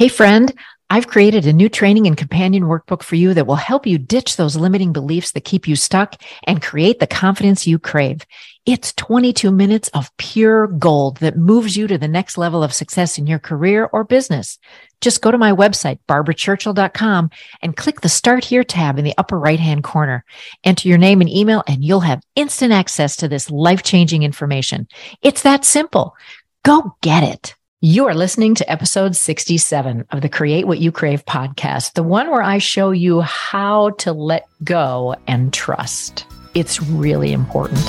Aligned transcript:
Hey, 0.00 0.08
friend, 0.08 0.50
I've 0.88 1.08
created 1.08 1.46
a 1.46 1.52
new 1.52 1.68
training 1.68 2.06
and 2.06 2.16
companion 2.16 2.62
workbook 2.62 3.02
for 3.02 3.16
you 3.16 3.34
that 3.34 3.46
will 3.46 3.56
help 3.56 3.86
you 3.86 3.98
ditch 3.98 4.38
those 4.38 4.56
limiting 4.56 4.94
beliefs 4.94 5.32
that 5.32 5.44
keep 5.44 5.68
you 5.68 5.76
stuck 5.76 6.16
and 6.44 6.62
create 6.62 7.00
the 7.00 7.06
confidence 7.06 7.66
you 7.66 7.78
crave. 7.78 8.24
It's 8.64 8.94
22 8.94 9.50
minutes 9.50 9.88
of 9.88 10.10
pure 10.16 10.68
gold 10.68 11.18
that 11.18 11.36
moves 11.36 11.76
you 11.76 11.86
to 11.86 11.98
the 11.98 12.08
next 12.08 12.38
level 12.38 12.64
of 12.64 12.72
success 12.72 13.18
in 13.18 13.26
your 13.26 13.38
career 13.38 13.90
or 13.92 14.04
business. 14.04 14.58
Just 15.02 15.20
go 15.20 15.30
to 15.30 15.36
my 15.36 15.52
website, 15.52 15.98
barbarachurchill.com 16.08 17.28
and 17.60 17.76
click 17.76 18.00
the 18.00 18.08
start 18.08 18.42
here 18.42 18.64
tab 18.64 18.98
in 18.98 19.04
the 19.04 19.18
upper 19.18 19.38
right 19.38 19.60
hand 19.60 19.84
corner. 19.84 20.24
Enter 20.64 20.88
your 20.88 20.96
name 20.96 21.20
and 21.20 21.28
email 21.28 21.62
and 21.66 21.84
you'll 21.84 22.00
have 22.00 22.22
instant 22.36 22.72
access 22.72 23.16
to 23.16 23.28
this 23.28 23.50
life 23.50 23.82
changing 23.82 24.22
information. 24.22 24.88
It's 25.20 25.42
that 25.42 25.66
simple. 25.66 26.16
Go 26.64 26.96
get 27.02 27.22
it. 27.22 27.54
You 27.82 28.06
are 28.08 28.14
listening 28.14 28.54
to 28.56 28.70
episode 28.70 29.16
67 29.16 30.04
of 30.10 30.20
the 30.20 30.28
Create 30.28 30.66
What 30.66 30.80
You 30.80 30.92
Crave 30.92 31.24
podcast, 31.24 31.94
the 31.94 32.02
one 32.02 32.30
where 32.30 32.42
I 32.42 32.58
show 32.58 32.90
you 32.90 33.22
how 33.22 33.92
to 33.92 34.12
let 34.12 34.46
go 34.62 35.16
and 35.26 35.50
trust. 35.50 36.26
It's 36.52 36.82
really 36.82 37.32
important. 37.32 37.82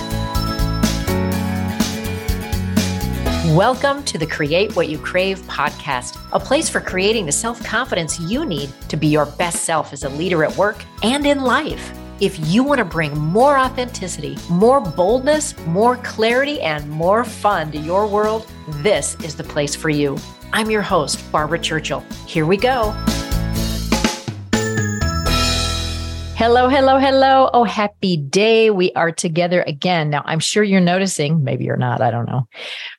Welcome 3.53 4.01
to 4.03 4.17
the 4.17 4.27
Create 4.31 4.77
What 4.77 4.87
You 4.87 4.97
Crave 4.97 5.39
podcast, 5.39 6.17
a 6.31 6.39
place 6.39 6.69
for 6.69 6.79
creating 6.79 7.25
the 7.25 7.33
self 7.33 7.61
confidence 7.61 8.17
you 8.17 8.45
need 8.45 8.69
to 8.87 8.95
be 8.95 9.07
your 9.07 9.25
best 9.25 9.65
self 9.65 9.91
as 9.91 10.05
a 10.05 10.09
leader 10.09 10.45
at 10.45 10.55
work 10.55 10.85
and 11.03 11.25
in 11.25 11.41
life. 11.41 11.91
If 12.21 12.37
you 12.51 12.63
want 12.63 12.77
to 12.77 12.85
bring 12.85 13.17
more 13.17 13.57
authenticity, 13.57 14.37
more 14.47 14.79
boldness, 14.79 15.57
more 15.65 15.97
clarity, 15.97 16.61
and 16.61 16.87
more 16.87 17.23
fun 17.23 17.71
to 17.71 17.79
your 17.79 18.05
world, 18.05 18.45
this 18.83 19.15
is 19.23 19.35
the 19.35 19.43
place 19.43 19.75
for 19.75 19.89
you. 19.89 20.19
I'm 20.53 20.69
your 20.69 20.83
host, 20.83 21.19
Barbara 21.31 21.57
Churchill. 21.57 22.01
Here 22.27 22.45
we 22.45 22.57
go. 22.57 22.91
Hello, 26.35 26.69
hello, 26.69 26.99
hello. 26.99 27.49
Oh, 27.55 27.63
happy 27.63 28.17
day. 28.17 28.69
We 28.69 28.91
are 28.93 29.11
together 29.11 29.63
again. 29.63 30.11
Now, 30.11 30.21
I'm 30.23 30.39
sure 30.39 30.61
you're 30.61 30.79
noticing, 30.79 31.43
maybe 31.43 31.65
you're 31.65 31.75
not, 31.75 32.01
I 32.01 32.11
don't 32.11 32.27
know, 32.27 32.47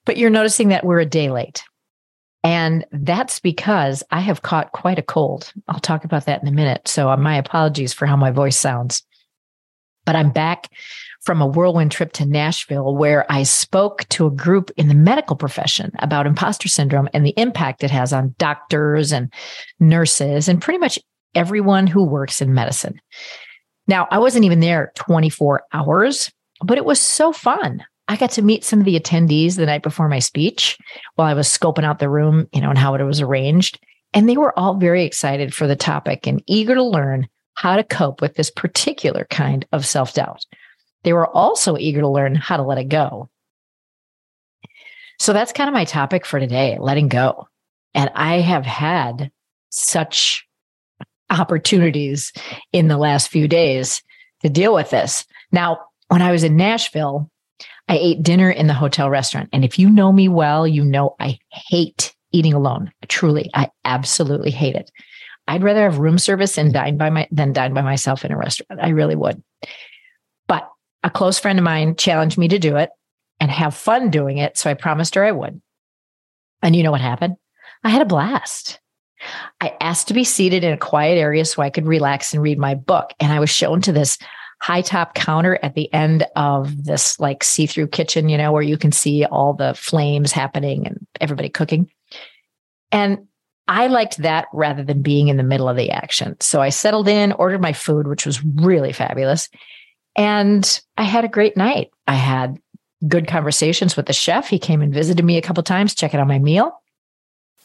but 0.04 0.16
you're 0.16 0.30
noticing 0.30 0.70
that 0.70 0.84
we're 0.84 0.98
a 0.98 1.06
day 1.06 1.30
late. 1.30 1.62
And 2.42 2.84
that's 2.90 3.38
because 3.38 4.02
I 4.10 4.18
have 4.18 4.42
caught 4.42 4.72
quite 4.72 4.98
a 4.98 5.02
cold. 5.02 5.52
I'll 5.68 5.78
talk 5.78 6.02
about 6.04 6.26
that 6.26 6.42
in 6.42 6.48
a 6.48 6.52
minute. 6.52 6.88
So, 6.88 7.08
uh, 7.08 7.16
my 7.16 7.36
apologies 7.36 7.92
for 7.92 8.06
how 8.06 8.16
my 8.16 8.32
voice 8.32 8.58
sounds. 8.58 9.04
But 10.04 10.16
I'm 10.16 10.30
back 10.30 10.68
from 11.22 11.40
a 11.40 11.46
whirlwind 11.46 11.92
trip 11.92 12.12
to 12.14 12.26
Nashville 12.26 12.96
where 12.96 13.30
I 13.30 13.44
spoke 13.44 14.08
to 14.10 14.26
a 14.26 14.30
group 14.30 14.70
in 14.76 14.88
the 14.88 14.94
medical 14.94 15.36
profession 15.36 15.92
about 16.00 16.26
imposter 16.26 16.68
syndrome 16.68 17.08
and 17.14 17.24
the 17.24 17.34
impact 17.36 17.84
it 17.84 17.90
has 17.90 18.12
on 18.12 18.34
doctors 18.38 19.12
and 19.12 19.32
nurses 19.78 20.48
and 20.48 20.60
pretty 20.60 20.78
much 20.78 20.98
everyone 21.34 21.86
who 21.86 22.04
works 22.04 22.42
in 22.42 22.54
medicine. 22.54 23.00
Now, 23.86 24.08
I 24.10 24.18
wasn't 24.18 24.44
even 24.44 24.60
there 24.60 24.92
24 24.96 25.62
hours, 25.72 26.30
but 26.64 26.78
it 26.78 26.84
was 26.84 27.00
so 27.00 27.32
fun. 27.32 27.84
I 28.08 28.16
got 28.16 28.32
to 28.32 28.42
meet 28.42 28.64
some 28.64 28.80
of 28.80 28.84
the 28.84 28.98
attendees 28.98 29.56
the 29.56 29.66
night 29.66 29.82
before 29.82 30.08
my 30.08 30.18
speech 30.18 30.76
while 31.14 31.28
I 31.28 31.34
was 31.34 31.48
scoping 31.48 31.84
out 31.84 31.98
the 31.98 32.10
room, 32.10 32.48
you 32.52 32.60
know, 32.60 32.68
and 32.68 32.78
how 32.78 32.94
it 32.94 33.02
was 33.02 33.20
arranged. 33.20 33.78
And 34.12 34.28
they 34.28 34.36
were 34.36 34.56
all 34.58 34.74
very 34.74 35.04
excited 35.04 35.54
for 35.54 35.66
the 35.66 35.76
topic 35.76 36.26
and 36.26 36.42
eager 36.46 36.74
to 36.74 36.82
learn 36.82 37.28
how 37.54 37.76
to 37.76 37.84
cope 37.84 38.20
with 38.20 38.34
this 38.34 38.50
particular 38.50 39.26
kind 39.30 39.66
of 39.72 39.86
self 39.86 40.14
doubt. 40.14 40.44
They 41.04 41.12
were 41.12 41.26
also 41.26 41.76
eager 41.76 42.00
to 42.00 42.08
learn 42.08 42.34
how 42.34 42.56
to 42.56 42.62
let 42.62 42.78
it 42.78 42.88
go. 42.88 43.28
So 45.18 45.32
that's 45.32 45.52
kind 45.52 45.68
of 45.68 45.74
my 45.74 45.84
topic 45.84 46.26
for 46.26 46.40
today 46.40 46.78
letting 46.80 47.08
go. 47.08 47.48
And 47.94 48.10
I 48.14 48.40
have 48.40 48.64
had 48.64 49.30
such 49.70 50.46
opportunities 51.30 52.32
in 52.72 52.88
the 52.88 52.98
last 52.98 53.28
few 53.28 53.48
days 53.48 54.02
to 54.42 54.48
deal 54.48 54.74
with 54.74 54.90
this. 54.90 55.24
Now, 55.50 55.78
when 56.08 56.22
I 56.22 56.32
was 56.32 56.44
in 56.44 56.56
Nashville, 56.56 57.30
I 57.88 57.96
ate 57.96 58.22
dinner 58.22 58.50
in 58.50 58.66
the 58.66 58.74
hotel 58.74 59.10
restaurant. 59.10 59.48
And 59.52 59.64
if 59.64 59.78
you 59.78 59.88
know 59.90 60.12
me 60.12 60.28
well, 60.28 60.66
you 60.66 60.84
know 60.84 61.14
I 61.20 61.38
hate 61.50 62.14
eating 62.32 62.54
alone. 62.54 62.92
Truly, 63.08 63.50
I 63.54 63.70
absolutely 63.84 64.50
hate 64.50 64.74
it. 64.74 64.90
I'd 65.48 65.62
rather 65.62 65.82
have 65.82 65.98
room 65.98 66.18
service 66.18 66.56
and 66.56 66.72
dine 66.72 66.96
by 66.96 67.10
my 67.10 67.28
than 67.30 67.52
dine 67.52 67.74
by 67.74 67.82
myself 67.82 68.24
in 68.24 68.32
a 68.32 68.36
restaurant. 68.36 68.80
I 68.82 68.90
really 68.90 69.16
would. 69.16 69.42
But 70.46 70.68
a 71.02 71.10
close 71.10 71.38
friend 71.38 71.58
of 71.58 71.64
mine 71.64 71.96
challenged 71.96 72.38
me 72.38 72.48
to 72.48 72.58
do 72.58 72.76
it 72.76 72.90
and 73.40 73.50
have 73.50 73.74
fun 73.74 74.10
doing 74.10 74.38
it. 74.38 74.56
So 74.56 74.70
I 74.70 74.74
promised 74.74 75.14
her 75.16 75.24
I 75.24 75.32
would. 75.32 75.60
And 76.62 76.76
you 76.76 76.82
know 76.82 76.92
what 76.92 77.00
happened? 77.00 77.36
I 77.82 77.90
had 77.90 78.02
a 78.02 78.06
blast. 78.06 78.78
I 79.60 79.76
asked 79.80 80.08
to 80.08 80.14
be 80.14 80.24
seated 80.24 80.64
in 80.64 80.72
a 80.72 80.78
quiet 80.78 81.18
area 81.18 81.44
so 81.44 81.62
I 81.62 81.70
could 81.70 81.86
relax 81.86 82.32
and 82.32 82.42
read 82.42 82.58
my 82.58 82.74
book. 82.74 83.12
And 83.20 83.32
I 83.32 83.40
was 83.40 83.50
shown 83.50 83.80
to 83.82 83.92
this 83.92 84.18
high 84.60 84.82
top 84.82 85.14
counter 85.14 85.58
at 85.62 85.74
the 85.74 85.92
end 85.92 86.24
of 86.36 86.84
this 86.84 87.18
like 87.18 87.42
see 87.42 87.66
through 87.66 87.88
kitchen, 87.88 88.28
you 88.28 88.38
know, 88.38 88.52
where 88.52 88.62
you 88.62 88.78
can 88.78 88.92
see 88.92 89.24
all 89.24 89.54
the 89.54 89.74
flames 89.74 90.30
happening 90.30 90.86
and 90.86 91.04
everybody 91.20 91.48
cooking. 91.48 91.90
And 92.92 93.26
I 93.68 93.86
liked 93.86 94.18
that 94.18 94.46
rather 94.52 94.82
than 94.82 95.02
being 95.02 95.28
in 95.28 95.36
the 95.36 95.42
middle 95.42 95.68
of 95.68 95.76
the 95.76 95.90
action. 95.90 96.36
So 96.40 96.60
I 96.60 96.70
settled 96.70 97.08
in, 97.08 97.32
ordered 97.32 97.62
my 97.62 97.72
food, 97.72 98.06
which 98.06 98.26
was 98.26 98.44
really 98.44 98.92
fabulous. 98.92 99.48
And 100.16 100.80
I 100.98 101.04
had 101.04 101.24
a 101.24 101.28
great 101.28 101.56
night. 101.56 101.90
I 102.06 102.14
had 102.14 102.58
good 103.06 103.26
conversations 103.26 103.96
with 103.96 104.06
the 104.06 104.12
chef. 104.12 104.48
He 104.48 104.58
came 104.58 104.82
and 104.82 104.92
visited 104.92 105.24
me 105.24 105.36
a 105.36 105.42
couple 105.42 105.62
times, 105.62 105.94
checking 105.94 106.20
out 106.20 106.26
my 106.26 106.38
meal. 106.38 106.72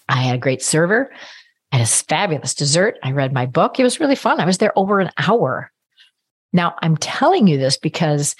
I 0.07 0.22
had 0.22 0.36
a 0.36 0.40
great 0.40 0.62
server. 0.62 1.12
I 1.72 1.78
had 1.78 1.86
a 1.86 1.90
fabulous 1.90 2.53
dessert. 2.53 2.97
I 3.03 3.12
read 3.12 3.34
my 3.34 3.46
book. 3.46 3.80
It 3.80 3.84
was 3.84 4.00
really 4.00 4.16
fun. 4.16 4.40
I 4.40 4.46
was 4.46 4.59
there 4.59 4.78
over 4.78 5.00
an 5.00 5.12
hour. 5.18 5.72
Now, 6.53 6.75
I'm 6.81 6.96
telling 6.97 7.47
you 7.47 7.57
this 7.57 7.78
because 7.78 8.36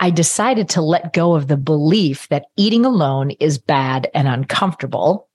I 0.00 0.10
decided 0.10 0.68
to 0.70 0.80
let 0.80 1.12
go 1.12 1.34
of 1.34 1.48
the 1.48 1.56
belief 1.56 2.28
that 2.28 2.46
eating 2.56 2.84
alone 2.84 3.32
is 3.32 3.58
bad 3.58 4.10
and 4.14 4.26
uncomfortable 4.26 5.28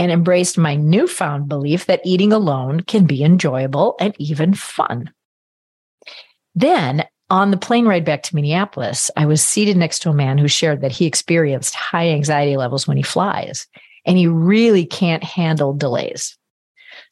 and 0.00 0.10
embraced 0.10 0.56
my 0.56 0.74
newfound 0.74 1.46
belief 1.46 1.84
that 1.84 2.00
eating 2.06 2.32
alone 2.32 2.80
can 2.80 3.04
be 3.04 3.22
enjoyable 3.22 3.96
and 4.00 4.14
even 4.18 4.54
fun. 4.54 5.12
Then 6.54 7.04
on 7.28 7.50
the 7.50 7.58
plane 7.58 7.84
ride 7.84 8.06
back 8.06 8.22
to 8.22 8.34
Minneapolis, 8.34 9.10
I 9.14 9.26
was 9.26 9.44
seated 9.44 9.76
next 9.76 9.98
to 10.00 10.08
a 10.08 10.14
man 10.14 10.38
who 10.38 10.48
shared 10.48 10.80
that 10.80 10.90
he 10.90 11.04
experienced 11.04 11.74
high 11.74 12.08
anxiety 12.08 12.56
levels 12.56 12.88
when 12.88 12.96
he 12.96 13.02
flies 13.02 13.66
and 14.06 14.16
he 14.16 14.26
really 14.26 14.86
can't 14.86 15.22
handle 15.22 15.74
delays. 15.74 16.34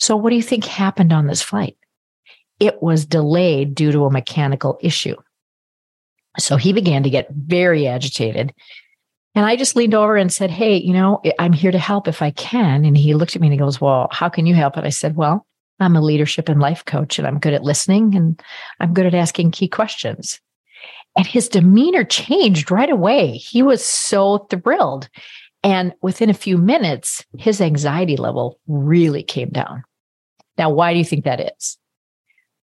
So, 0.00 0.16
what 0.16 0.30
do 0.30 0.36
you 0.36 0.42
think 0.42 0.64
happened 0.64 1.12
on 1.12 1.26
this 1.26 1.42
flight? 1.42 1.76
It 2.58 2.82
was 2.82 3.04
delayed 3.04 3.74
due 3.74 3.92
to 3.92 4.06
a 4.06 4.10
mechanical 4.10 4.78
issue. 4.80 5.16
So 6.38 6.56
he 6.56 6.72
began 6.72 7.02
to 7.02 7.10
get 7.10 7.28
very 7.30 7.86
agitated 7.86 8.54
and 9.38 9.46
I 9.46 9.54
just 9.54 9.76
leaned 9.76 9.94
over 9.94 10.16
and 10.16 10.32
said, 10.32 10.50
Hey, 10.50 10.78
you 10.78 10.92
know, 10.92 11.22
I'm 11.38 11.52
here 11.52 11.70
to 11.70 11.78
help 11.78 12.08
if 12.08 12.22
I 12.22 12.32
can. 12.32 12.84
And 12.84 12.98
he 12.98 13.14
looked 13.14 13.36
at 13.36 13.40
me 13.40 13.46
and 13.46 13.52
he 13.52 13.58
goes, 13.58 13.80
Well, 13.80 14.08
how 14.10 14.28
can 14.28 14.46
you 14.46 14.54
help? 14.56 14.76
And 14.76 14.84
I 14.84 14.88
said, 14.88 15.14
Well, 15.14 15.46
I'm 15.78 15.94
a 15.94 16.00
leadership 16.00 16.48
and 16.48 16.58
life 16.58 16.84
coach 16.84 17.20
and 17.20 17.28
I'm 17.28 17.38
good 17.38 17.54
at 17.54 17.62
listening 17.62 18.16
and 18.16 18.42
I'm 18.80 18.92
good 18.92 19.06
at 19.06 19.14
asking 19.14 19.52
key 19.52 19.68
questions. 19.68 20.40
And 21.16 21.24
his 21.24 21.48
demeanor 21.48 22.02
changed 22.02 22.72
right 22.72 22.90
away. 22.90 23.34
He 23.34 23.62
was 23.62 23.84
so 23.84 24.38
thrilled. 24.50 25.08
And 25.62 25.94
within 26.02 26.30
a 26.30 26.34
few 26.34 26.58
minutes, 26.58 27.24
his 27.38 27.60
anxiety 27.60 28.16
level 28.16 28.58
really 28.66 29.22
came 29.22 29.50
down. 29.50 29.84
Now, 30.56 30.70
why 30.70 30.92
do 30.92 30.98
you 30.98 31.04
think 31.04 31.26
that 31.26 31.52
is? 31.56 31.78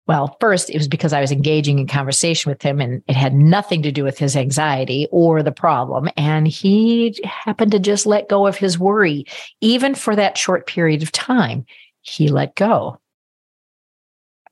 Well, 0.06 0.36
first, 0.38 0.68
it 0.68 0.76
was 0.76 0.88
because 0.88 1.14
I 1.14 1.22
was 1.22 1.32
engaging 1.32 1.78
in 1.78 1.86
conversation 1.86 2.50
with 2.50 2.60
him 2.60 2.78
and 2.80 3.02
it 3.08 3.16
had 3.16 3.34
nothing 3.34 3.82
to 3.82 3.92
do 3.92 4.04
with 4.04 4.18
his 4.18 4.36
anxiety 4.36 5.08
or 5.10 5.42
the 5.42 5.52
problem. 5.52 6.10
And 6.16 6.46
he 6.46 7.18
happened 7.24 7.72
to 7.72 7.78
just 7.78 8.04
let 8.04 8.28
go 8.28 8.46
of 8.46 8.56
his 8.56 8.78
worry, 8.78 9.24
even 9.62 9.94
for 9.94 10.14
that 10.14 10.36
short 10.36 10.66
period 10.66 11.02
of 11.02 11.10
time. 11.10 11.64
He 12.02 12.28
let 12.28 12.54
go. 12.54 13.00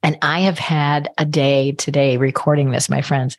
And 0.02 0.16
I 0.22 0.40
have 0.40 0.58
had 0.58 1.10
a 1.18 1.26
day 1.26 1.72
today 1.72 2.16
recording 2.16 2.70
this, 2.70 2.88
my 2.88 3.02
friends. 3.02 3.36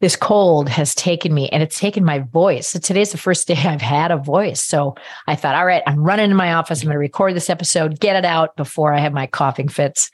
This 0.00 0.14
cold 0.14 0.68
has 0.68 0.94
taken 0.94 1.34
me 1.34 1.48
and 1.48 1.62
it's 1.62 1.80
taken 1.80 2.04
my 2.04 2.20
voice. 2.20 2.68
So 2.68 2.78
today's 2.78 3.10
the 3.10 3.18
first 3.18 3.48
day 3.48 3.54
I've 3.64 3.82
had 3.82 4.12
a 4.12 4.16
voice. 4.16 4.62
So 4.62 4.94
I 5.26 5.34
thought, 5.34 5.56
all 5.56 5.66
right, 5.66 5.82
I'm 5.88 6.04
running 6.04 6.28
to 6.28 6.36
my 6.36 6.54
office. 6.54 6.82
I'm 6.82 6.86
going 6.86 6.94
to 6.94 6.98
record 7.00 7.34
this 7.34 7.50
episode, 7.50 7.98
get 7.98 8.14
it 8.14 8.24
out 8.24 8.56
before 8.56 8.92
I 8.92 9.00
have 9.00 9.12
my 9.12 9.26
coughing 9.26 9.68
fits. 9.68 10.10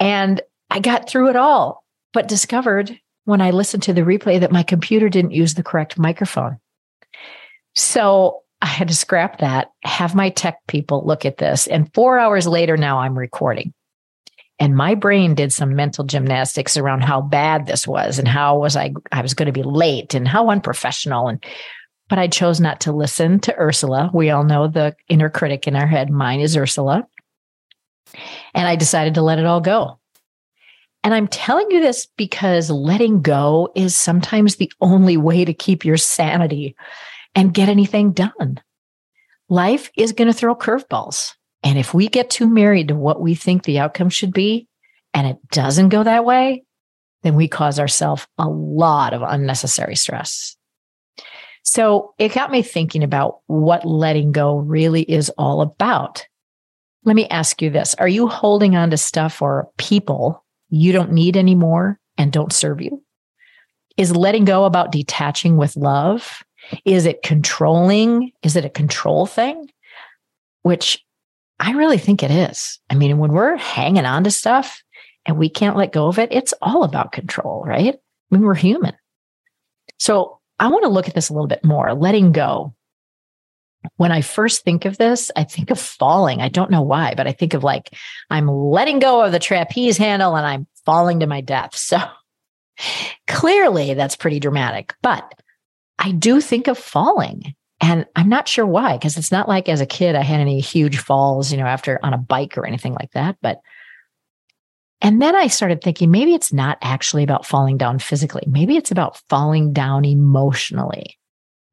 And 0.00 0.40
I 0.70 0.80
got 0.80 1.08
through 1.08 1.28
it 1.28 1.36
all, 1.36 1.84
but 2.12 2.26
discovered 2.26 2.98
when 3.24 3.40
I 3.40 3.50
listened 3.50 3.82
to 3.84 3.92
the 3.92 4.00
replay 4.00 4.40
that 4.40 4.50
my 4.50 4.62
computer 4.62 5.08
didn't 5.08 5.32
use 5.32 5.54
the 5.54 5.62
correct 5.62 5.98
microphone. 5.98 6.58
So 7.74 8.40
I 8.62 8.66
had 8.66 8.88
to 8.88 8.94
scrap 8.94 9.38
that, 9.38 9.70
have 9.84 10.14
my 10.14 10.30
tech 10.30 10.58
people 10.66 11.06
look 11.06 11.24
at 11.24 11.38
this. 11.38 11.66
And 11.66 11.92
four 11.94 12.18
hours 12.18 12.46
later, 12.46 12.76
now 12.76 12.98
I'm 12.98 13.16
recording. 13.16 13.72
And 14.58 14.76
my 14.76 14.94
brain 14.94 15.34
did 15.34 15.52
some 15.52 15.74
mental 15.74 16.04
gymnastics 16.04 16.76
around 16.76 17.02
how 17.02 17.22
bad 17.22 17.66
this 17.66 17.86
was 17.86 18.18
and 18.18 18.28
how 18.28 18.58
was 18.58 18.76
I 18.76 18.92
I 19.10 19.22
was 19.22 19.32
going 19.32 19.46
to 19.46 19.52
be 19.52 19.62
late 19.62 20.12
and 20.12 20.28
how 20.28 20.50
unprofessional 20.50 21.28
and 21.28 21.42
but 22.10 22.18
I 22.18 22.26
chose 22.26 22.60
not 22.60 22.80
to 22.80 22.92
listen 22.92 23.38
to 23.40 23.56
Ursula. 23.56 24.10
We 24.12 24.30
all 24.30 24.42
know 24.44 24.66
the 24.66 24.96
inner 25.08 25.30
critic 25.30 25.68
in 25.68 25.76
our 25.76 25.86
head. 25.86 26.10
Mine 26.10 26.40
is 26.40 26.56
Ursula. 26.56 27.06
And 28.54 28.66
I 28.66 28.76
decided 28.76 29.14
to 29.14 29.22
let 29.22 29.38
it 29.38 29.46
all 29.46 29.60
go. 29.60 29.98
And 31.02 31.14
I'm 31.14 31.28
telling 31.28 31.70
you 31.70 31.80
this 31.80 32.06
because 32.16 32.70
letting 32.70 33.22
go 33.22 33.70
is 33.74 33.96
sometimes 33.96 34.56
the 34.56 34.70
only 34.80 35.16
way 35.16 35.44
to 35.44 35.54
keep 35.54 35.84
your 35.84 35.96
sanity 35.96 36.76
and 37.34 37.54
get 37.54 37.68
anything 37.68 38.12
done. 38.12 38.60
Life 39.48 39.90
is 39.96 40.12
going 40.12 40.28
to 40.28 40.34
throw 40.34 40.54
curveballs. 40.54 41.34
And 41.62 41.78
if 41.78 41.94
we 41.94 42.08
get 42.08 42.30
too 42.30 42.48
married 42.48 42.88
to 42.88 42.94
what 42.94 43.20
we 43.20 43.34
think 43.34 43.64
the 43.64 43.78
outcome 43.78 44.10
should 44.10 44.32
be, 44.32 44.68
and 45.12 45.26
it 45.26 45.38
doesn't 45.50 45.88
go 45.88 46.04
that 46.04 46.24
way, 46.24 46.64
then 47.22 47.34
we 47.34 47.48
cause 47.48 47.78
ourselves 47.78 48.26
a 48.38 48.48
lot 48.48 49.12
of 49.12 49.22
unnecessary 49.22 49.96
stress. 49.96 50.56
So 51.62 52.14
it 52.18 52.32
got 52.32 52.50
me 52.50 52.62
thinking 52.62 53.02
about 53.02 53.40
what 53.46 53.84
letting 53.84 54.32
go 54.32 54.56
really 54.56 55.02
is 55.02 55.30
all 55.30 55.60
about. 55.60 56.26
Let 57.04 57.16
me 57.16 57.28
ask 57.28 57.62
you 57.62 57.70
this 57.70 57.94
Are 57.96 58.08
you 58.08 58.28
holding 58.28 58.76
on 58.76 58.90
to 58.90 58.96
stuff 58.96 59.40
or 59.40 59.68
people 59.78 60.44
you 60.68 60.92
don't 60.92 61.12
need 61.12 61.36
anymore 61.36 61.98
and 62.18 62.32
don't 62.32 62.52
serve 62.52 62.80
you? 62.80 63.02
Is 63.96 64.14
letting 64.14 64.44
go 64.44 64.64
about 64.64 64.92
detaching 64.92 65.56
with 65.56 65.76
love? 65.76 66.42
Is 66.84 67.06
it 67.06 67.22
controlling? 67.22 68.32
Is 68.42 68.56
it 68.56 68.64
a 68.64 68.70
control 68.70 69.26
thing? 69.26 69.70
Which 70.62 71.02
I 71.58 71.72
really 71.72 71.98
think 71.98 72.22
it 72.22 72.30
is. 72.30 72.78
I 72.88 72.94
mean, 72.94 73.18
when 73.18 73.32
we're 73.32 73.56
hanging 73.56 74.06
on 74.06 74.24
to 74.24 74.30
stuff 74.30 74.82
and 75.26 75.36
we 75.36 75.48
can't 75.48 75.76
let 75.76 75.92
go 75.92 76.08
of 76.08 76.18
it, 76.18 76.32
it's 76.32 76.54
all 76.62 76.84
about 76.84 77.12
control, 77.12 77.62
right? 77.66 77.94
I 77.94 78.34
mean, 78.34 78.44
we're 78.44 78.54
human. 78.54 78.94
So 79.98 80.38
I 80.58 80.68
want 80.68 80.84
to 80.84 80.90
look 80.90 81.08
at 81.08 81.14
this 81.14 81.28
a 81.28 81.34
little 81.34 81.48
bit 81.48 81.64
more, 81.64 81.92
letting 81.94 82.32
go. 82.32 82.74
When 83.96 84.12
I 84.12 84.20
first 84.20 84.62
think 84.64 84.84
of 84.84 84.98
this, 84.98 85.30
I 85.36 85.44
think 85.44 85.70
of 85.70 85.78
falling. 85.78 86.40
I 86.40 86.48
don't 86.48 86.70
know 86.70 86.82
why, 86.82 87.14
but 87.16 87.26
I 87.26 87.32
think 87.32 87.54
of 87.54 87.64
like 87.64 87.94
I'm 88.28 88.48
letting 88.48 88.98
go 88.98 89.22
of 89.22 89.32
the 89.32 89.38
trapeze 89.38 89.96
handle 89.96 90.36
and 90.36 90.46
I'm 90.46 90.66
falling 90.84 91.20
to 91.20 91.26
my 91.26 91.40
death. 91.40 91.74
So 91.76 91.98
clearly 93.26 93.94
that's 93.94 94.16
pretty 94.16 94.40
dramatic, 94.40 94.94
but 95.02 95.34
I 95.98 96.12
do 96.12 96.40
think 96.40 96.66
of 96.66 96.78
falling. 96.78 97.54
And 97.80 98.04
I'm 98.14 98.28
not 98.28 98.48
sure 98.48 98.66
why, 98.66 98.96
because 98.96 99.16
it's 99.16 99.32
not 99.32 99.48
like 99.48 99.68
as 99.68 99.80
a 99.80 99.86
kid 99.86 100.14
I 100.14 100.22
had 100.22 100.40
any 100.40 100.60
huge 100.60 100.98
falls, 100.98 101.50
you 101.50 101.56
know, 101.56 101.66
after 101.66 101.98
on 102.02 102.12
a 102.12 102.18
bike 102.18 102.58
or 102.58 102.66
anything 102.66 102.92
like 102.92 103.12
that. 103.12 103.36
But 103.40 103.60
and 105.02 105.22
then 105.22 105.34
I 105.34 105.46
started 105.46 105.82
thinking 105.82 106.10
maybe 106.10 106.34
it's 106.34 106.52
not 106.52 106.76
actually 106.82 107.22
about 107.22 107.46
falling 107.46 107.78
down 107.78 107.98
physically. 107.98 108.44
Maybe 108.46 108.76
it's 108.76 108.90
about 108.90 109.20
falling 109.30 109.72
down 109.72 110.04
emotionally. 110.04 111.18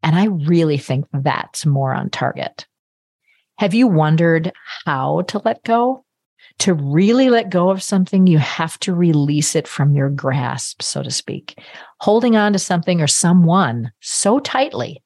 And 0.07 0.15
I 0.15 0.27
really 0.47 0.77
think 0.77 1.05
that's 1.11 1.65
more 1.65 1.93
on 1.93 2.09
target. 2.09 2.65
Have 3.57 3.73
you 3.73 3.89
wondered 3.89 4.53
how 4.85 5.23
to 5.23 5.41
let 5.43 5.65
go? 5.65 6.05
To 6.59 6.73
really 6.73 7.29
let 7.29 7.49
go 7.49 7.71
of 7.71 7.83
something, 7.83 8.25
you 8.25 8.37
have 8.37 8.79
to 8.79 8.95
release 8.95 9.53
it 9.53 9.67
from 9.67 9.95
your 9.95 10.09
grasp, 10.09 10.81
so 10.81 11.03
to 11.03 11.11
speak. 11.11 11.59
Holding 11.99 12.37
on 12.37 12.53
to 12.53 12.59
something 12.59 13.01
or 13.01 13.07
someone 13.07 13.91
so 13.99 14.39
tightly 14.39 15.03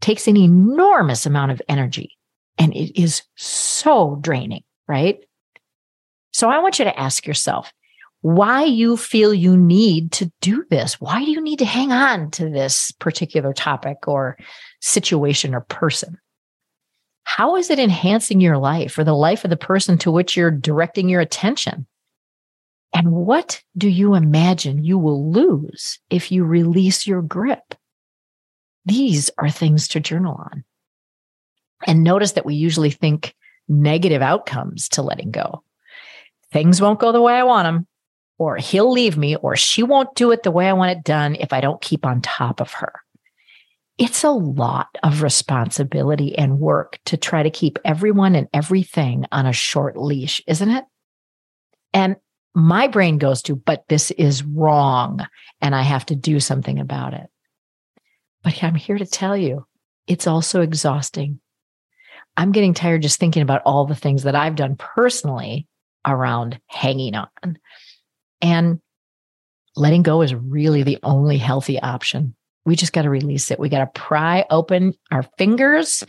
takes 0.00 0.26
an 0.26 0.36
enormous 0.36 1.26
amount 1.26 1.52
of 1.52 1.62
energy 1.68 2.18
and 2.58 2.74
it 2.74 3.00
is 3.00 3.22
so 3.36 4.18
draining, 4.20 4.64
right? 4.88 5.20
So 6.32 6.50
I 6.50 6.58
want 6.58 6.80
you 6.80 6.86
to 6.86 6.98
ask 6.98 7.24
yourself 7.24 7.72
why 8.22 8.64
you 8.64 8.96
feel 8.96 9.32
you 9.32 9.56
need 9.56 10.12
to 10.12 10.30
do 10.40 10.64
this. 10.70 11.00
Why 11.00 11.24
do 11.24 11.30
you 11.30 11.40
need 11.40 11.58
to 11.60 11.64
hang 11.64 11.92
on 11.92 12.30
to 12.32 12.50
this 12.50 12.92
particular 12.92 13.52
topic 13.52 14.06
or 14.06 14.36
situation 14.80 15.54
or 15.54 15.62
person? 15.62 16.18
How 17.24 17.56
is 17.56 17.70
it 17.70 17.78
enhancing 17.78 18.40
your 18.40 18.58
life 18.58 18.98
or 18.98 19.04
the 19.04 19.14
life 19.14 19.44
of 19.44 19.50
the 19.50 19.56
person 19.56 19.96
to 19.98 20.10
which 20.10 20.36
you're 20.36 20.50
directing 20.50 21.08
your 21.08 21.20
attention? 21.20 21.86
And 22.92 23.12
what 23.12 23.62
do 23.78 23.88
you 23.88 24.14
imagine 24.14 24.84
you 24.84 24.98
will 24.98 25.30
lose 25.30 26.00
if 26.10 26.32
you 26.32 26.44
release 26.44 27.06
your 27.06 27.22
grip? 27.22 27.74
These 28.84 29.30
are 29.38 29.50
things 29.50 29.88
to 29.88 30.00
journal 30.00 30.34
on. 30.34 30.64
And 31.86 32.02
notice 32.02 32.32
that 32.32 32.44
we 32.44 32.54
usually 32.56 32.90
think 32.90 33.34
negative 33.68 34.20
outcomes 34.20 34.88
to 34.90 35.02
letting 35.02 35.30
go 35.30 35.62
things 36.52 36.80
won't 36.80 37.00
go 37.00 37.12
the 37.12 37.20
way 37.20 37.34
I 37.34 37.44
want 37.44 37.66
them, 37.66 37.86
or 38.40 38.56
he'll 38.56 38.90
leave 38.90 39.18
me, 39.18 39.36
or 39.36 39.54
she 39.54 39.82
won't 39.82 40.14
do 40.14 40.30
it 40.30 40.42
the 40.42 40.50
way 40.50 40.66
I 40.66 40.72
want 40.72 40.96
it 40.96 41.04
done 41.04 41.34
if 41.34 41.52
I 41.52 41.60
don't 41.60 41.82
keep 41.82 42.06
on 42.06 42.22
top 42.22 42.62
of 42.62 42.72
her. 42.72 42.94
It's 43.98 44.24
a 44.24 44.30
lot 44.30 44.88
of 45.02 45.20
responsibility 45.20 46.38
and 46.38 46.58
work 46.58 46.98
to 47.04 47.18
try 47.18 47.42
to 47.42 47.50
keep 47.50 47.78
everyone 47.84 48.34
and 48.34 48.48
everything 48.54 49.26
on 49.30 49.44
a 49.44 49.52
short 49.52 49.98
leash, 49.98 50.42
isn't 50.46 50.70
it? 50.70 50.84
And 51.92 52.16
my 52.54 52.86
brain 52.88 53.18
goes 53.18 53.42
to, 53.42 53.56
but 53.56 53.84
this 53.90 54.10
is 54.12 54.42
wrong 54.42 55.20
and 55.60 55.74
I 55.74 55.82
have 55.82 56.06
to 56.06 56.16
do 56.16 56.40
something 56.40 56.78
about 56.78 57.12
it. 57.12 57.26
But 58.42 58.64
I'm 58.64 58.74
here 58.74 58.96
to 58.96 59.04
tell 59.04 59.36
you, 59.36 59.66
it's 60.06 60.26
also 60.26 60.62
exhausting. 60.62 61.40
I'm 62.38 62.52
getting 62.52 62.72
tired 62.72 63.02
just 63.02 63.20
thinking 63.20 63.42
about 63.42 63.60
all 63.66 63.84
the 63.84 63.94
things 63.94 64.22
that 64.22 64.34
I've 64.34 64.56
done 64.56 64.76
personally 64.76 65.66
around 66.06 66.58
hanging 66.68 67.16
on. 67.16 67.58
And 68.42 68.80
letting 69.76 70.02
go 70.02 70.22
is 70.22 70.34
really 70.34 70.82
the 70.82 70.98
only 71.02 71.38
healthy 71.38 71.80
option. 71.80 72.34
We 72.64 72.76
just 72.76 72.92
got 72.92 73.02
to 73.02 73.10
release 73.10 73.50
it. 73.50 73.58
We 73.58 73.68
got 73.68 73.80
to 73.80 74.00
pry 74.00 74.44
open 74.50 74.94
our 75.10 75.22
fingers 75.38 76.04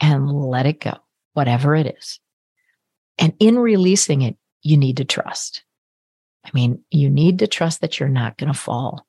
and 0.00 0.30
let 0.30 0.66
it 0.66 0.80
go, 0.80 0.94
whatever 1.34 1.74
it 1.74 1.96
is. 1.98 2.20
And 3.18 3.34
in 3.38 3.58
releasing 3.58 4.22
it, 4.22 4.36
you 4.62 4.76
need 4.76 4.98
to 4.98 5.04
trust. 5.04 5.62
I 6.44 6.50
mean, 6.54 6.82
you 6.90 7.10
need 7.10 7.40
to 7.40 7.46
trust 7.46 7.80
that 7.80 7.98
you're 7.98 8.08
not 8.08 8.36
going 8.36 8.52
to 8.52 8.58
fall. 8.58 9.06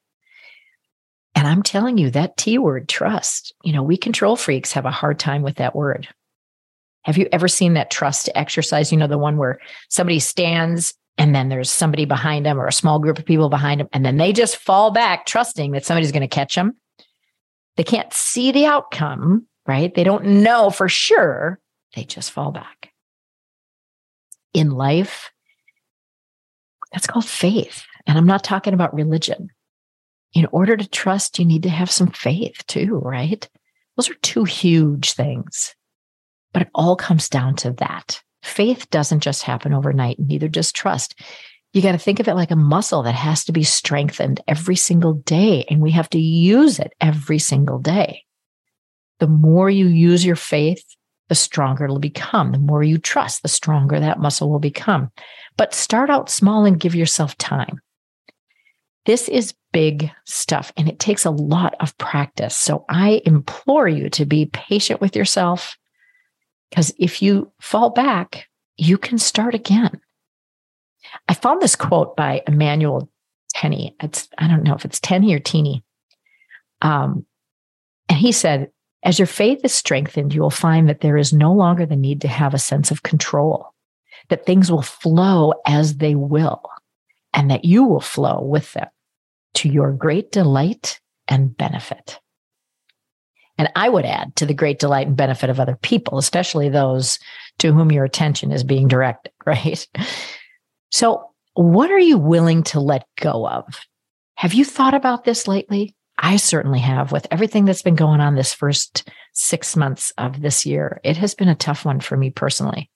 And 1.36 1.48
I'm 1.48 1.62
telling 1.62 1.98
you, 1.98 2.09
that 2.12 2.38
T 2.38 2.57
word, 2.57 2.89
trust, 2.89 3.54
you 3.63 3.74
know, 3.74 3.83
we 3.83 3.95
control 3.95 4.36
freaks 4.36 4.71
have 4.71 4.86
a 4.86 4.92
hard 4.92 5.19
time 5.19 5.44
with 5.44 5.57
that 5.57 5.75
word. 5.75 6.07
Have 7.04 7.18
you 7.18 7.27
ever 7.31 7.48
seen 7.48 7.75
that 7.75 7.92
trust 7.92 8.30
exercise? 8.33 8.92
You 8.92 8.98
know, 8.98 9.07
the 9.07 9.19
one 9.19 9.38
where 9.38 9.59
somebody 9.88 10.19
stands 10.19 10.95
and 11.18 11.34
then 11.34 11.50
there's 11.50 11.69
somebody 11.69 12.06
behind 12.06 12.46
them 12.46 12.60
or 12.60 12.68
a 12.68 12.72
small 12.72 13.00
group 13.00 13.18
of 13.19 13.25
people 13.25 13.50
behind 13.50 13.80
them, 13.80 13.90
and 13.94 14.06
then 14.06 14.18
they 14.18 14.34
just 14.34 14.58
fall 14.58 14.92
back, 14.92 15.25
trusting 15.25 15.72
that 15.72 15.86
somebody's 15.86 16.12
going 16.12 16.22
to 16.22 16.28
catch 16.28 16.56
them. 16.56 16.75
They 17.75 17.84
can't 17.84 18.12
see 18.14 18.52
the 18.52 18.66
outcome, 18.66 19.48
right? 19.66 19.94
They 19.94 20.04
don't 20.04 20.25
know 20.25 20.69
for 20.69 20.90
sure. 20.90 21.60
They 21.96 22.04
just 22.04 22.31
fall 22.31 22.52
back. 22.52 22.92
In 24.54 24.72
life, 24.72 25.31
that's 26.92 27.07
called 27.07 27.26
faith. 27.26 27.86
And 28.06 28.18
I'm 28.18 28.26
not 28.26 28.44
talking 28.44 28.74
about 28.74 28.94
religion. 28.94 29.50
In 30.33 30.47
order 30.52 30.78
to 30.78 30.88
trust, 30.90 31.40
you 31.40 31.45
need 31.45 31.64
to 31.64 31.69
have 31.69 31.92
some 31.92 32.07
faith 32.07 32.66
too, 32.68 33.00
right? 33.00 33.47
Those 33.95 34.09
are 34.09 34.16
two 34.16 34.44
huge 34.44 35.14
things. 35.14 35.76
But 36.54 36.64
it 36.64 36.69
all 36.74 36.95
comes 36.95 37.30
down 37.30 37.56
to 37.57 37.71
that. 37.74 38.21
Faith 38.44 38.89
doesn't 38.89 39.21
just 39.21 39.44
happen 39.44 39.73
overnight, 39.73 40.19
neither 40.19 40.47
does 40.47 40.71
trust. 40.71 41.19
You 41.73 41.81
got 41.81 41.91
to 41.91 41.97
think 41.97 42.19
of 42.19 42.27
it 42.27 42.35
like 42.35 42.51
a 42.51 42.56
muscle 42.56 43.03
that 43.03 43.15
has 43.15 43.44
to 43.45 43.51
be 43.51 43.63
strengthened 43.63 44.41
every 44.47 44.75
single 44.75 45.13
day, 45.13 45.65
and 45.69 45.81
we 45.81 45.91
have 45.91 46.09
to 46.11 46.19
use 46.19 46.79
it 46.79 46.94
every 47.01 47.39
single 47.39 47.79
day. 47.79 48.23
The 49.19 49.27
more 49.27 49.69
you 49.69 49.87
use 49.87 50.25
your 50.25 50.35
faith, 50.35 50.83
the 51.29 51.35
stronger 51.35 51.85
it'll 51.85 51.99
become. 51.99 52.51
The 52.51 52.57
more 52.57 52.83
you 52.83 52.97
trust, 52.97 53.41
the 53.41 53.49
stronger 53.49 53.99
that 53.99 54.19
muscle 54.19 54.49
will 54.49 54.59
become. 54.59 55.11
But 55.57 55.73
start 55.73 56.09
out 56.09 56.29
small 56.29 56.65
and 56.65 56.79
give 56.79 56.95
yourself 56.95 57.37
time. 57.37 57.81
This 59.06 59.27
is 59.27 59.56
big 59.73 60.11
stuff 60.25 60.71
and 60.77 60.87
it 60.87 60.99
takes 60.99 61.25
a 61.25 61.31
lot 61.31 61.75
of 61.79 61.97
practice. 61.97 62.56
So 62.56 62.85
I 62.89 63.21
implore 63.25 63.87
you 63.87 64.09
to 64.11 64.25
be 64.25 64.47
patient 64.47 65.01
with 65.01 65.15
yourself, 65.15 65.77
because 66.69 66.94
if 66.97 67.21
you 67.21 67.52
fall 67.59 67.90
back, 67.90 68.47
you 68.78 68.97
can 68.97 69.18
start 69.18 69.56
again. 69.56 70.00
I 71.28 71.33
found 71.33 71.62
this 71.62 71.76
quote 71.76 72.16
by 72.16 72.42
Emmanuel 72.47 73.09
Tenney. 73.54 73.95
It's, 74.02 74.28
I 74.38 74.47
don't 74.47 74.64
know 74.64 74.76
if 74.76 74.86
it's 74.86 75.00
Tenney 75.00 75.33
or 75.33 75.40
Teeny. 75.40 75.83
Um, 76.81 77.26
and 78.09 78.18
he 78.18 78.31
said, 78.31 78.69
as 79.04 79.19
your 79.19 79.26
faith 79.26 79.62
is 79.64 79.74
strengthened, 79.74 80.33
you 80.33 80.42
will 80.42 80.50
find 80.50 80.90
that 80.90 81.02
there 81.02 81.18
is 81.18 81.33
no 81.33 81.54
longer 81.54 81.86
the 81.86 81.95
need 81.95 82.21
to 82.21 82.28
have 82.28 82.54
a 82.54 82.59
sense 82.59 82.92
of 82.92 83.04
control, 83.04 83.74
that 84.30 84.45
things 84.45 84.71
will 84.71 84.81
flow 84.81 85.54
as 85.66 85.97
they 85.97 86.16
will, 86.16 86.62
and 87.33 87.50
that 87.50 87.66
you 87.66 87.83
will 87.83 88.02
flow 88.02 88.42
with 88.42 88.74
them 88.74 88.88
to 89.56 89.69
your 89.69 89.92
great 89.92 90.31
delight 90.31 91.00
and 91.28 91.56
benefit. 91.56 92.19
And 93.57 93.69
I 93.76 93.90
would 93.90 94.06
add 94.06 94.35
to 94.35 94.45
the 94.45 94.54
great 94.54 94.80
delight 94.80 95.07
and 95.07 95.18
benefit 95.18 95.49
of 95.49 95.59
other 95.59 95.78
people, 95.81 96.18
especially 96.18 96.69
those 96.69 97.19
to 97.59 97.73
whom 97.73 97.92
your 97.92 98.06
attention 98.06 98.52
is 98.52 98.64
being 98.64 98.87
directed, 98.87 99.31
right? 99.45 99.87
So, 100.92 101.31
what 101.54 101.90
are 101.92 101.99
you 101.99 102.19
willing 102.19 102.64
to 102.64 102.80
let 102.80 103.07
go 103.19 103.47
of? 103.47 103.66
Have 104.35 104.54
you 104.54 104.64
thought 104.64 104.94
about 104.94 105.23
this 105.23 105.47
lately? 105.47 105.95
I 106.19 106.37
certainly 106.37 106.80
have 106.80 107.11
with 107.11 107.28
everything 107.31 107.66
that's 107.66 107.81
been 107.81 107.95
going 107.95 108.21
on 108.21 108.35
this 108.35 108.54
first 108.54 109.09
six 109.33 109.76
months 109.76 110.11
of 110.18 110.42
this 110.42 110.66
year. 110.66 110.99
It 111.04 111.18
has 111.18 111.35
been 111.35 111.47
a 111.47 111.56
tough 111.56 111.85
one 111.85 111.99
for 111.99 112.18
me 112.18 112.30
personally. 112.30 112.90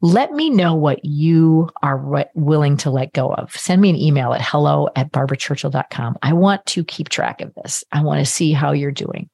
Let 0.00 0.32
me 0.32 0.48
know 0.50 0.74
what 0.74 1.04
you 1.04 1.70
are 1.82 2.28
willing 2.34 2.76
to 2.78 2.90
let 2.90 3.12
go 3.12 3.32
of. 3.32 3.50
Send 3.56 3.82
me 3.82 3.90
an 3.90 3.96
email 3.96 4.32
at 4.32 4.40
hello 4.40 4.88
at 4.94 5.10
barbarachurchill.com. 5.10 6.18
I 6.22 6.32
want 6.34 6.64
to 6.66 6.84
keep 6.84 7.08
track 7.08 7.40
of 7.40 7.52
this. 7.54 7.82
I 7.90 8.02
want 8.02 8.20
to 8.20 8.30
see 8.30 8.52
how 8.52 8.70
you're 8.70 8.92
doing. 8.92 9.28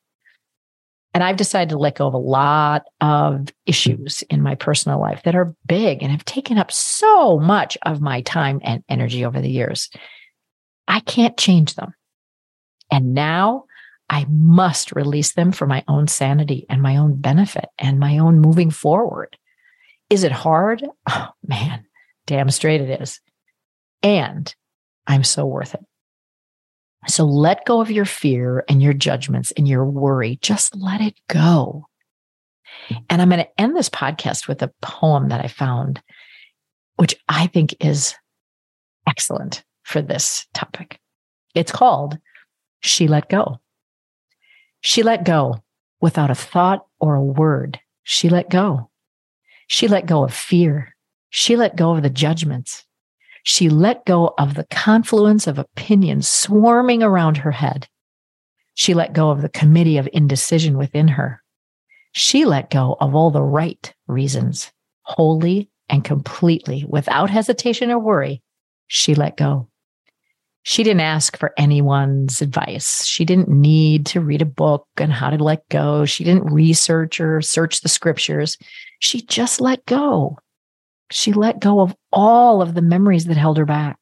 And 1.15 1.23
I've 1.23 1.37
decided 1.37 1.71
to 1.71 1.79
let 1.79 1.95
go 1.95 2.09
of 2.09 2.15
a 2.15 2.19
lot 2.19 2.87
of 3.01 3.49
issues 3.67 4.23
in 4.29 4.43
my 4.43 4.57
personal 4.57 5.01
life 5.01 5.23
that 5.23 5.37
are 5.37 5.55
big 5.67 6.03
and 6.03 6.11
have 6.11 6.25
taken 6.25 6.59
up 6.59 6.73
so 6.73 7.39
much 7.39 7.79
of 7.83 8.01
my 8.01 8.21
time 8.23 8.61
and 8.65 8.83
energy 8.89 9.25
over 9.25 9.41
the 9.41 9.51
years. 9.51 9.91
I 10.89 10.99
can't 10.99 11.37
change 11.37 11.77
them. 11.77 11.95
And 12.91 13.15
now 13.15 13.65
I 14.11 14.27
must 14.29 14.93
release 14.93 15.33
them 15.33 15.53
for 15.53 15.67
my 15.67 15.85
own 15.89 16.09
sanity 16.09 16.67
and 16.69 16.83
my 16.83 16.97
own 16.97 17.21
benefit 17.21 17.67
and 17.79 18.01
my 18.01 18.19
own 18.19 18.41
moving 18.41 18.71
forward. 18.71 19.37
Is 20.11 20.25
it 20.25 20.33
hard? 20.33 20.85
Oh, 21.09 21.29
man, 21.47 21.87
damn 22.27 22.51
straight 22.51 22.81
it 22.81 23.01
is. 23.01 23.21
And 24.03 24.53
I'm 25.07 25.25
so 25.25 25.47
worth 25.47 25.75
it. 25.75 25.85
So 27.07 27.25
let 27.25 27.67
go 27.67 27.81
of 27.81 27.91
your 27.91 28.05
fear 28.05 28.65
and 28.69 28.83
your 28.83 28.93
judgments 28.93 29.53
and 29.53 29.69
your 29.69 29.85
worry. 29.85 30.39
Just 30.43 30.75
let 30.77 31.01
it 31.01 31.15
go. 31.29 31.87
And 33.09 33.23
I'm 33.23 33.29
going 33.29 33.43
to 33.43 33.61
end 33.61 33.77
this 33.77 33.89
podcast 33.89 34.49
with 34.49 34.63
a 34.63 34.73
poem 34.83 35.29
that 35.29 35.45
I 35.45 35.49
found, 35.49 36.03
which 36.97 37.17
I 37.29 37.47
think 37.47 37.75
is 37.81 38.15
excellent 39.07 39.65
for 39.83 40.03
this 40.03 40.47
topic. 40.55 40.99
It's 41.55 41.73
called 41.73 42.19
She 42.81 43.07
Let 43.07 43.29
Go. 43.29 43.61
She 44.81 45.03
let 45.03 45.25
go 45.25 45.63
without 46.01 46.31
a 46.31 46.35
thought 46.35 46.87
or 47.01 47.15
a 47.15 47.23
word. 47.23 47.81
She 48.03 48.29
let 48.29 48.51
go. 48.51 48.91
She 49.67 49.89
let 49.89 50.05
go 50.05 50.25
of 50.25 50.35
fear. 50.35 50.95
She 51.31 51.57
let 51.57 51.75
go 51.75 51.97
of 51.97 52.03
the 52.03 52.11
judgments. 52.11 52.85
She 53.45 53.69
let 53.69 54.07
go 54.07 54.35
of 54.39 54.55
the 54.55 54.67
confluence 54.71 55.47
of 55.47 55.59
opinions 55.59 56.27
swarming 56.27 57.03
around 57.03 57.37
her 57.37 57.53
head. 57.53 57.87
She 58.75 58.95
let 58.95 59.13
go 59.13 59.31
of 59.31 59.43
the 59.43 59.51
committee 59.51 59.99
of 59.99 60.09
indecision 60.13 60.77
within 60.79 61.09
her. 61.09 61.43
She 62.13 62.47
let 62.47 62.71
go 62.71 62.97
of 63.01 63.15
all 63.15 63.31
the 63.31 63.43
right 63.43 63.93
reasons, 64.07 64.73
wholly 65.03 65.71
and 65.89 66.03
completely, 66.03 66.87
without 66.89 67.29
hesitation 67.29 67.91
or 67.91 67.99
worry. 67.99 68.43
She 68.87 69.15
let 69.15 69.37
go. 69.37 69.69
She 70.63 70.83
didn't 70.83 71.03
ask 71.03 71.37
for 71.37 71.53
anyone's 71.59 72.41
advice. 72.41 73.05
She 73.05 73.27
didn't 73.27 73.51
need 73.51 74.07
to 74.07 74.23
read 74.23 74.41
a 74.41 74.47
book 74.47 74.87
on 74.99 75.11
how 75.11 75.29
to 75.29 75.43
let 75.43 75.69
go. 75.69 76.07
She 76.07 76.25
didn't 76.25 76.51
research 76.51 77.21
or 77.21 77.43
search 77.43 77.83
the 77.83 77.91
scriptures. 77.91 78.57
She 79.01 79.21
just 79.21 79.61
let 79.61 79.85
go. 79.85 80.39
She 81.15 81.33
let 81.33 81.61
go 81.61 81.79
of 81.81 81.95
all 82.13 82.61
of 82.61 82.75
the 82.75 82.83
memories 82.83 83.27
that 83.27 83.37
held 83.37 83.57
her 83.59 83.65
back. 83.65 83.99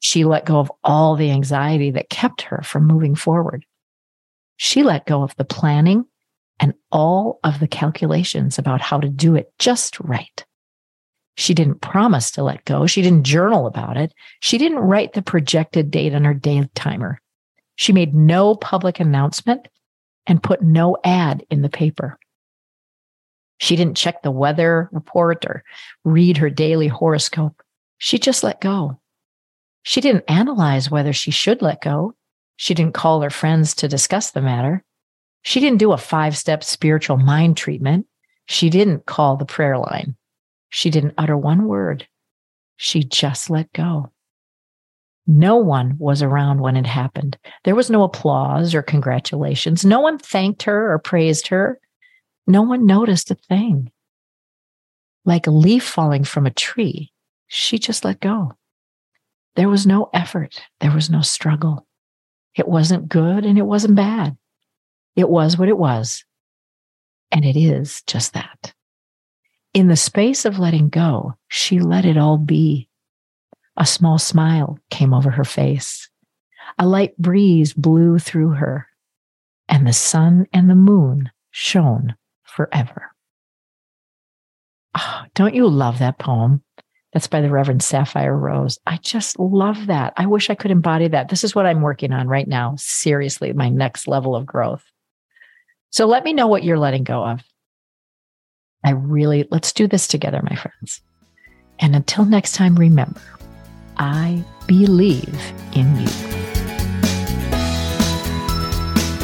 She 0.00 0.24
let 0.24 0.44
go 0.44 0.58
of 0.58 0.72
all 0.82 1.14
the 1.14 1.30
anxiety 1.30 1.92
that 1.92 2.10
kept 2.10 2.42
her 2.42 2.60
from 2.64 2.88
moving 2.88 3.14
forward. 3.14 3.64
She 4.56 4.82
let 4.82 5.06
go 5.06 5.22
of 5.22 5.36
the 5.36 5.44
planning 5.44 6.06
and 6.58 6.74
all 6.90 7.38
of 7.44 7.60
the 7.60 7.68
calculations 7.68 8.58
about 8.58 8.80
how 8.80 8.98
to 8.98 9.08
do 9.08 9.36
it 9.36 9.52
just 9.60 10.00
right. 10.00 10.44
She 11.36 11.54
didn't 11.54 11.82
promise 11.82 12.32
to 12.32 12.42
let 12.42 12.64
go. 12.64 12.84
She 12.84 13.00
didn't 13.00 13.22
journal 13.22 13.68
about 13.68 13.96
it. 13.96 14.12
She 14.40 14.58
didn't 14.58 14.80
write 14.80 15.12
the 15.12 15.22
projected 15.22 15.92
date 15.92 16.14
on 16.14 16.24
her 16.24 16.34
day 16.34 16.68
timer. 16.74 17.20
She 17.76 17.92
made 17.92 18.12
no 18.12 18.56
public 18.56 18.98
announcement 18.98 19.68
and 20.26 20.42
put 20.42 20.62
no 20.62 20.96
ad 21.04 21.46
in 21.48 21.62
the 21.62 21.70
paper. 21.70 22.18
She 23.60 23.76
didn't 23.76 23.96
check 23.96 24.22
the 24.22 24.30
weather 24.30 24.88
report 24.90 25.44
or 25.44 25.62
read 26.02 26.38
her 26.38 26.48
daily 26.48 26.88
horoscope. 26.88 27.62
She 27.98 28.18
just 28.18 28.42
let 28.42 28.60
go. 28.60 28.98
She 29.82 30.00
didn't 30.00 30.24
analyze 30.28 30.90
whether 30.90 31.12
she 31.12 31.30
should 31.30 31.60
let 31.60 31.82
go. 31.82 32.14
She 32.56 32.72
didn't 32.72 32.94
call 32.94 33.20
her 33.20 33.30
friends 33.30 33.74
to 33.76 33.88
discuss 33.88 34.30
the 34.30 34.40
matter. 34.40 34.82
She 35.42 35.60
didn't 35.60 35.78
do 35.78 35.92
a 35.92 35.98
five 35.98 36.36
step 36.36 36.64
spiritual 36.64 37.18
mind 37.18 37.58
treatment. 37.58 38.06
She 38.46 38.70
didn't 38.70 39.06
call 39.06 39.36
the 39.36 39.44
prayer 39.44 39.78
line. 39.78 40.16
She 40.70 40.88
didn't 40.88 41.14
utter 41.18 41.36
one 41.36 41.66
word. 41.66 42.08
She 42.78 43.04
just 43.04 43.50
let 43.50 43.70
go. 43.74 44.10
No 45.26 45.56
one 45.56 45.96
was 45.98 46.22
around 46.22 46.60
when 46.60 46.76
it 46.76 46.86
happened. 46.86 47.36
There 47.64 47.74
was 47.74 47.90
no 47.90 48.04
applause 48.04 48.74
or 48.74 48.82
congratulations. 48.82 49.84
No 49.84 50.00
one 50.00 50.18
thanked 50.18 50.62
her 50.62 50.92
or 50.92 50.98
praised 50.98 51.46
her. 51.48 51.78
No 52.50 52.62
one 52.62 52.84
noticed 52.84 53.30
a 53.30 53.36
thing. 53.36 53.92
Like 55.24 55.46
a 55.46 55.52
leaf 55.52 55.84
falling 55.84 56.24
from 56.24 56.46
a 56.46 56.50
tree, 56.50 57.12
she 57.46 57.78
just 57.78 58.04
let 58.04 58.18
go. 58.18 58.54
There 59.54 59.68
was 59.68 59.86
no 59.86 60.10
effort. 60.12 60.60
There 60.80 60.90
was 60.90 61.08
no 61.08 61.20
struggle. 61.20 61.86
It 62.56 62.66
wasn't 62.66 63.08
good 63.08 63.46
and 63.46 63.56
it 63.56 63.66
wasn't 63.66 63.94
bad. 63.94 64.36
It 65.14 65.28
was 65.28 65.56
what 65.56 65.68
it 65.68 65.78
was. 65.78 66.24
And 67.30 67.44
it 67.44 67.56
is 67.56 68.02
just 68.08 68.32
that. 68.32 68.74
In 69.72 69.86
the 69.86 69.94
space 69.94 70.44
of 70.44 70.58
letting 70.58 70.88
go, 70.88 71.36
she 71.46 71.78
let 71.78 72.04
it 72.04 72.16
all 72.16 72.36
be. 72.36 72.88
A 73.76 73.86
small 73.86 74.18
smile 74.18 74.76
came 74.90 75.14
over 75.14 75.30
her 75.30 75.44
face. 75.44 76.10
A 76.80 76.84
light 76.84 77.16
breeze 77.16 77.72
blew 77.74 78.18
through 78.18 78.54
her, 78.54 78.88
and 79.68 79.86
the 79.86 79.92
sun 79.92 80.48
and 80.52 80.68
the 80.68 80.74
moon 80.74 81.30
shone 81.52 82.16
forever. 82.50 83.12
Oh, 84.96 85.22
don't 85.34 85.54
you 85.54 85.68
love 85.68 85.98
that 86.00 86.18
poem? 86.18 86.62
That's 87.12 87.26
by 87.26 87.40
the 87.40 87.50
Reverend 87.50 87.80
Safire 87.80 88.38
Rose. 88.38 88.78
I 88.86 88.96
just 88.98 89.38
love 89.38 89.86
that. 89.86 90.12
I 90.16 90.26
wish 90.26 90.48
I 90.48 90.54
could 90.54 90.70
embody 90.70 91.08
that. 91.08 91.28
This 91.28 91.42
is 91.42 91.54
what 91.54 91.66
I'm 91.66 91.80
working 91.82 92.12
on 92.12 92.28
right 92.28 92.46
now. 92.46 92.74
Seriously, 92.78 93.52
my 93.52 93.68
next 93.68 94.06
level 94.06 94.36
of 94.36 94.46
growth. 94.46 94.84
So 95.90 96.06
let 96.06 96.22
me 96.22 96.32
know 96.32 96.46
what 96.46 96.62
you're 96.62 96.78
letting 96.78 97.02
go 97.02 97.24
of. 97.24 97.42
I 98.84 98.92
really, 98.92 99.46
let's 99.50 99.72
do 99.72 99.88
this 99.88 100.06
together, 100.06 100.40
my 100.42 100.54
friends. 100.54 101.02
And 101.80 101.96
until 101.96 102.24
next 102.24 102.54
time, 102.54 102.76
remember, 102.76 103.20
I 103.96 104.44
believe 104.66 105.52
in 105.74 105.98
you. 105.98 106.39